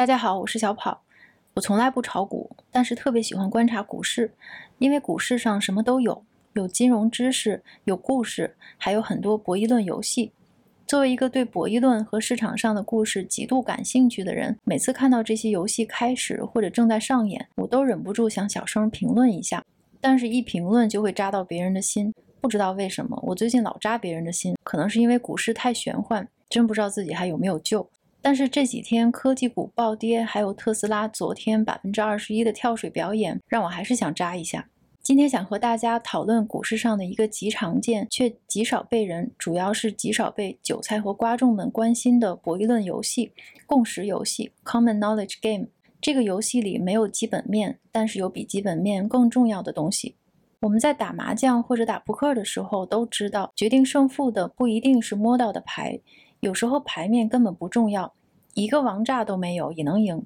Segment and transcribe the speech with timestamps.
[0.00, 1.02] 大家好，我是小跑。
[1.52, 4.32] 我从来不炒股，但是特别喜欢观察股市，
[4.78, 10.32] 因为股市上什么都有，有金融知识，有故事，还有很多博弈论游戏。
[10.86, 19.62] 作为一个对博弈论和市场上的故事极度感兴趣的人，每次看到这些游戏开始或者正在上演，我都忍不住想小声评论一下。
[20.00, 22.14] 但是，一评论就会扎到别人的心。
[22.40, 27.86] 不知道为什么，我最近老扎别人的心，可能是因为股市太玄幻，真不知道自己还有没有救。
[28.22, 34.68] 但是这几天科技股暴跌，还有特斯拉昨天百分之二十一的跳水表演，让我还是想扎一下。
[35.02, 43.32] 今天想和大家讨论股市上的一个极常见却极少被人，主要是极少被韭菜和瓜众们关心的博弈论游戏——
[43.66, 45.68] 共识游戏 （Common Knowledge Game）。
[46.02, 50.16] 这个游戏里没有基本面，但是有比基本面更重要的东西。
[50.60, 55.98] 我们在打麻将或者打扑克的时候都知道，决定胜负的不一定是摸到的牌。
[56.40, 58.14] 有时候牌面根本不重要，
[58.54, 60.24] 一个王炸都没有也能赢。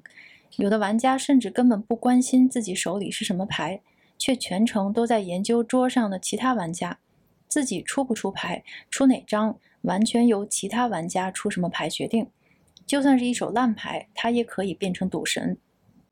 [0.57, 3.81] 有的玩家甚至根本不关心自己手里是什么牌，
[4.17, 6.99] 却全程都在研究桌上的其他玩家。
[7.47, 12.27] 自己出不出牌，出哪张，完全由其他玩家出什么牌决定。
[12.85, 15.57] 就算是一手烂牌，他也可以变成赌神。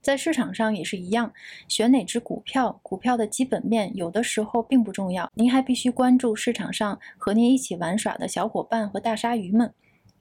[0.02, 1.32] 在市场上也是一样，
[1.68, 9.74] 选哪只股票，股票的基本面有的时候并不重要，您还必须关注市场上和您一起玩耍的小伙伴和大鲨鱼们。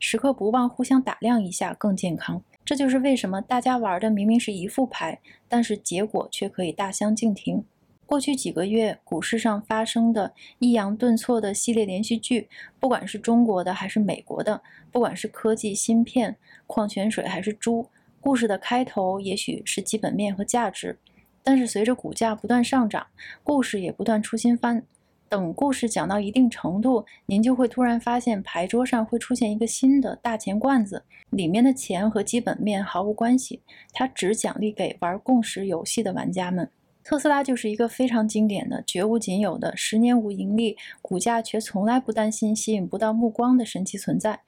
[0.04, 7.64] 时刻不忘互相打量一下更健康，这就是为什么大家玩的明明是一副牌，但是结果却可以大相径庭。
[8.04, 12.48] 过去几个月股市上发生的抑扬顿挫的系列连续剧，
[12.80, 17.86] 不管是中国的还是美国的，不管是科技芯片、矿泉水还是猪，
[18.20, 20.98] 故事的开头也许是基本面和价值，
[21.44, 23.06] 但是随着股价不断上涨，
[23.44, 24.84] 故事也不断出新番。
[25.32, 33.62] 等故事讲到一定程度，您就会突然发现牌桌上会出现一个新的大钱罐子，里面的钱和基本面毫无关系，
[33.94, 36.68] 它只奖励给玩共识游戏的玩家们。
[37.02, 44.40] 特斯拉就是一个非常经典的、绝无仅有的十年无盈利，股价却从来不担心吸引不到目光的神奇存在。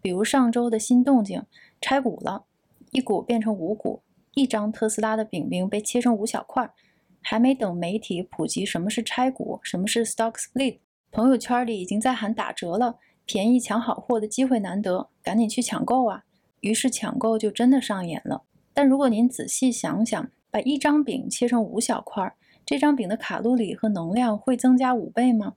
[0.00, 1.42] 比如上周的新动静，
[1.78, 2.44] 拆股了，
[2.92, 4.00] 一股变成五股，
[4.32, 6.70] 一张特斯拉的饼饼被切成五小块。
[7.22, 10.78] 还没等媒体普及什么是拆股，什么是 stock split，
[11.10, 16.24] 朋友圈里已经在喊打折了，便宜抢好货的机会难得，赶紧去抢购啊！
[16.60, 18.42] 于是抢购就真的上演了。
[18.74, 22.34] 但如果您仔细想想，把一张饼切成五小块，
[22.66, 25.54] 这张饼的卡路里和能量会增加五倍吗？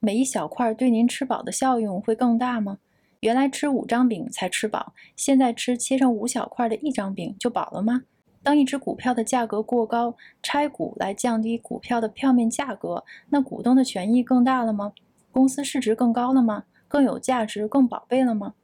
[0.00, 2.78] 每一小块对您吃饱的效用会更大吗？
[3.20, 8.02] 原来吃五张饼才吃饱，现在吃切成五小块的一张饼就饱了吗？
[8.42, 14.92] 当一只股票的价格过高，拆股来降低股票的票面价格，那股东的权益更大了吗？
[15.30, 16.64] 公司市值更高了吗？
[16.86, 18.54] 更有价值、更宝贝了吗？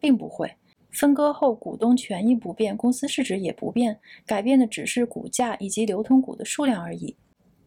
[0.00, 0.54] 并不会。
[0.90, 7.16] 分割后，股东权益不变，公司市值也不变，改变的只是股价以及流通股的数量而已。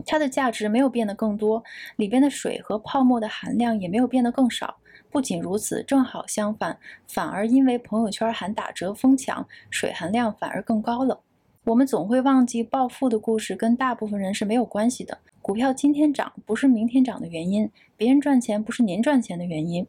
[0.06, 1.62] 它的价值没有变得更多，
[1.98, 4.78] 里边的水和泡沫的含量也没有变得更少。
[5.10, 11.20] 不仅如此，正好相反，反而因为朋友圈喊打折疯抢，水含量反而更高了。
[11.68, 15.18] 我们总会忘记暴富的故事跟大部分人是没有关系的。
[15.42, 19.86] 股票今天涨不是明天涨的原因，别人赚钱不是您赚钱的原因。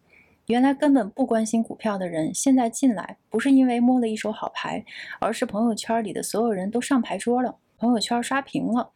[0.46, 4.84] 原来根本不关心股票的人，现在进来不是因为摸了一手好牌，
[5.20, 8.90] 而是朋友圈里的所有人都上牌桌了，朋友圈刷屏了。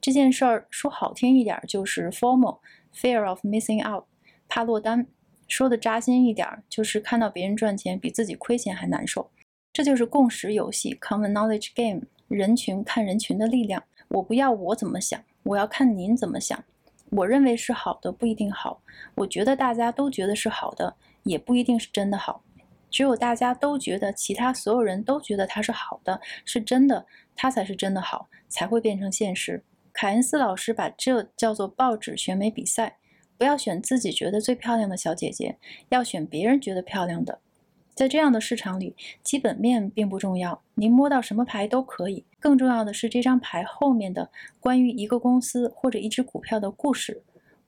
[0.00, 4.04] 这件事儿说好听一点就是 formal，fear of missing out，
[4.48, 5.04] 怕落单；
[5.48, 9.32] 说的扎心一点就是看到别人赚钱比自己亏钱还难受。
[9.72, 12.02] 这就是共识游戏 （common knowledge game）。
[12.30, 16.62] 人群看人群的力量，我不要我怎么想，我要看您怎么想。
[17.10, 18.80] 我认为是好的不一定好，
[19.16, 22.44] 我觉得大家都觉得是好的，也不一定是真的好。
[22.88, 27.04] 只有大家都觉得，其他所有人都觉得它是好的，是真的，
[27.34, 29.64] 它才是真的好，才会变成现实。
[29.92, 32.98] 凯恩斯老师把这叫做报纸选美比赛，
[33.36, 35.58] 不要选自己觉得最漂亮的小姐姐，
[35.88, 37.40] 要选别人觉得漂亮的。
[37.94, 42.24] 在这样的市场里，基本面并不重要，您摸到什么牌都可以。
[42.38, 47.22] 更重要的是这张牌后面的关于一个公司或者一只股票的故事。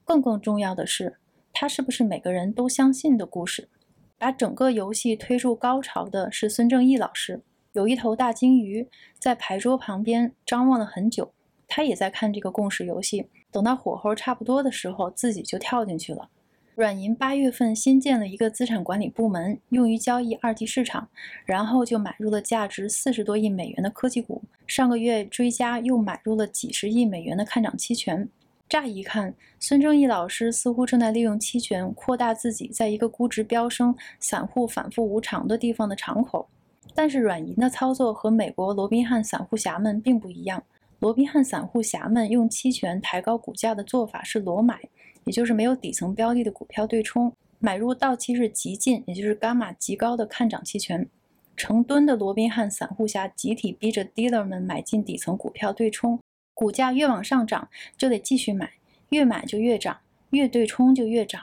[0.05, 1.19] 更更重要的是，
[1.53, 3.69] 它是不是每个人都相信的故事。
[4.17, 7.43] 把整个游戏推入高潮的是孙正义老师。
[7.73, 11.33] 有一头大鲸鱼在牌桌旁边张望了很久，
[11.67, 13.29] 他也在看这个共识游戏。
[13.51, 16.29] 等到火候差不多的时候，自己就跳进去了。
[16.75, 21.07] 软银八月份新建了一个资产管理部门，用于交易二级市场，
[21.45, 24.41] 然后就买入了价值四十多亿美元的科技股。
[24.67, 28.27] 上个月追加又买入了几十亿美元的看涨期权。
[28.71, 36.49] 乍一看，孙正义老师似乎正在利用期权扩大自己在一个估值飙升、散户反复无常的地方的敞口。
[36.95, 40.63] 但是软银的操作和美国罗宾汉散户侠们并不一样。
[41.01, 44.81] 罗宾汉散户侠们用期权抬高股价的做法是裸买，
[45.25, 51.09] 也就是没有底层标的的股票对冲，买入到期日极近，也就是伽马极高的看涨期权。
[51.57, 56.19] 成吨的罗宾汉散户侠集体逼着 dealer 们买进底层股票对冲，
[56.55, 58.73] 股价越往上涨就得继续买，
[59.11, 59.99] 越买就越涨，
[60.31, 61.43] 越对冲就越涨。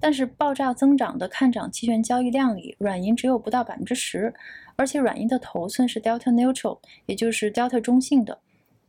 [0.00, 4.32] 但是爆炸增长的看涨期权交易量里，软银只有不到百分之十，
[4.76, 8.38] 而且软银的头寸是 delta neutral，也就是 delta 中性的。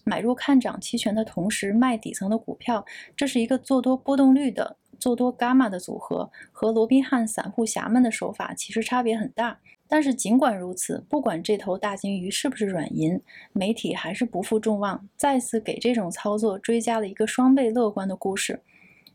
[0.03, 2.85] 买入看涨期权的同时卖底层的股票，
[3.15, 9.59] 这是一个做多波动率的做多伽马的组合，和罗宾汉散户侠们的手法其实差别很大。
[9.87, 13.19] 但是尽管如此，不管这头大鲸鱼是不是软银，
[13.53, 18.61] 媒体还是不负众望，再次给这种操作追加了一个双倍乐观的故事：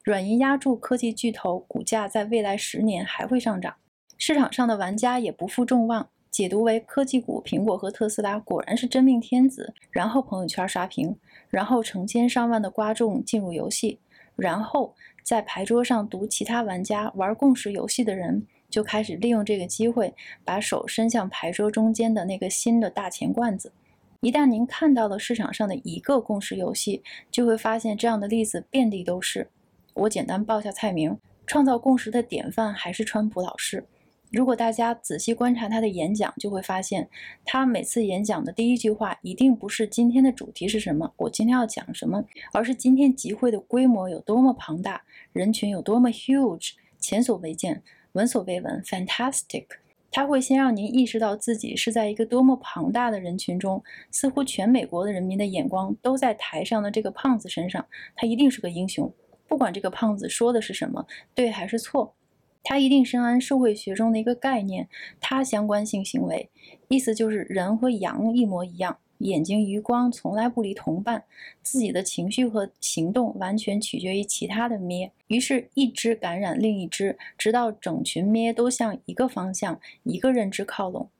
[0.02, 3.76] 软银压住科技巨头，股价在未来十年还会上涨。
[4.18, 6.08] 市场上的玩家也不负众望。
[6.34, 9.72] 解读为科技股，苹果和特斯拉果然是真命天子。
[9.92, 11.14] 然后朋友圈刷屏，
[11.48, 14.00] 然后成千上万的观众进入游戏，
[14.34, 14.92] 然后
[15.22, 20.12] 在牌桌上读其他玩家玩共识游戏的人就开始利用这个机会，
[20.44, 23.70] 把手伸向牌桌中间的那个新的大钱罐子。
[24.18, 29.48] 一旦您看到了市场上的一个共识游戏，就会发现这样的例子遍地都是。
[29.94, 31.16] 我简单报下菜名：
[31.46, 33.86] 创造共识的典范还是川普老师。
[34.34, 37.08] 如果大家仔细观察他的演讲，就会发现，
[37.44, 47.84] 他每次演讲的第一句话一定不是今天的主题是什么，我今天要讲什么，而是今天集会的规模有多么庞大，人群有多么 huge，前所未见，
[48.14, 49.66] 闻所未闻，fantastic。
[50.10, 57.86] 他会先让您意识到自己是在一个多么庞大的人群中，似乎全美国的人民的眼光都在台上的这个胖子身上，
[58.16, 59.14] 他一定是个英雄，
[59.46, 62.16] 不管这个胖子说的是什么，对还是错。
[62.64, 64.88] 他一定深谙社会学中的一个概念——
[65.20, 66.48] 他相关性行为，
[66.88, 71.24] 意思就是人和羊一模一样，眼睛余光从来不离同伴，
[71.62, 75.12] 自己的情绪和行动完全取决于其他的咩。
[75.26, 81.10] 于是，一只感染另一只，直到整群咩都向一个方向、一个认知靠拢。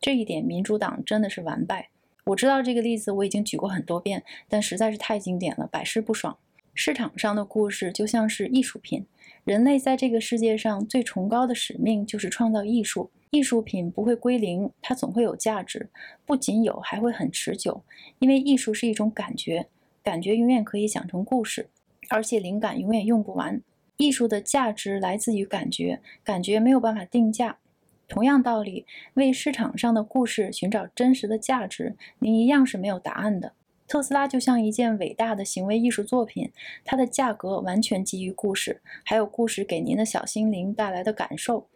[0.00, 1.90] 这一点，民主党真的是完败。
[2.24, 6.38] 我知道这个例子我已经举过很多遍，但实在是太经典了，百试不爽。
[6.74, 9.06] 市场上的故事就像是艺术品。
[9.44, 13.10] 人类在这个世界上最崇高的使命就是创造艺术。
[13.30, 15.88] 艺术品不会归零，它总会有价值，
[16.24, 17.82] 不仅有，还会很持久。
[18.18, 19.66] 因为艺术是一种感觉，
[20.02, 21.68] 感觉永远可以讲成故事，
[22.10, 23.60] 而且灵感永远用不完。
[23.96, 27.58] 艺术的价值来自于感觉，感觉没有办法定价。
[28.06, 33.52] 同样道理，为市场上的故事寻找真实的价值，您一样是没有答案的。
[33.86, 36.50] 特斯拉就像一件伟大的行为艺术作品，
[36.84, 41.66] 它的价格完全基于故事，还有故事给您的小心灵带来的感受。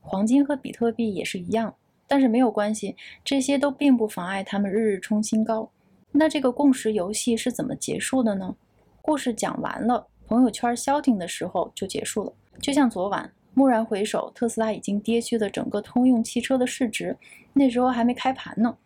[0.00, 1.74] 黄金和比特币也是一样，
[2.06, 5.70] 但是没有关系，这些都并不妨碍他们日日冲新高。
[6.12, 8.56] 那这个共识游戏是怎么结束的呢？
[9.02, 12.32] 故事讲完了，朋友圈消停的时候就结束了。
[12.62, 17.16] 就像昨晚，蓦然回首，特斯拉已经跌去了整个通用汽车的市值，
[17.52, 18.76] 那时候还没开盘呢。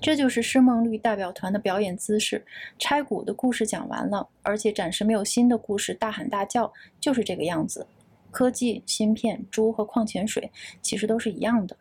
[0.00, 2.44] 这就是施梦绿代表团的表演姿势。
[2.78, 7.86] 拆股的故事讲完了，而且暂时没有新的故事，大喊大叫就是这个样子。
[8.30, 10.50] 科技、芯片、猪和矿泉水
[10.82, 11.76] 其实都是一样的。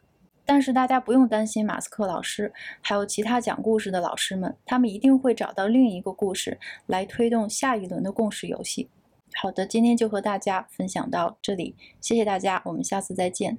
[0.45, 8.89] 但是大家不用担心马斯克老师，还有其他讲故事的老师们，他们一定会找到另一个故事来推动下一轮的共识游戏。
[9.33, 13.57] 好的，今天就和大家分享到这里，谢谢大家，我们下次再见。